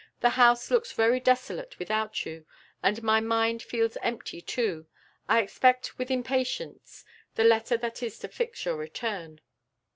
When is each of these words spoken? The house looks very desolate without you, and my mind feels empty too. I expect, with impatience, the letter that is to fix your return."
The 0.21 0.29
house 0.31 0.71
looks 0.71 0.93
very 0.93 1.19
desolate 1.19 1.77
without 1.77 2.25
you, 2.25 2.47
and 2.81 3.03
my 3.03 3.19
mind 3.19 3.61
feels 3.61 3.97
empty 4.01 4.41
too. 4.41 4.87
I 5.29 5.43
expect, 5.43 5.99
with 5.99 6.09
impatience, 6.09 7.05
the 7.35 7.43
letter 7.43 7.77
that 7.77 8.01
is 8.01 8.17
to 8.17 8.27
fix 8.27 8.65
your 8.65 8.77
return." 8.77 9.41